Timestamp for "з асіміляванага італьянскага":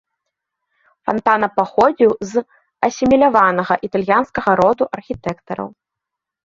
2.31-4.51